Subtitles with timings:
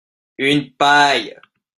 [0.39, 1.37] Une paille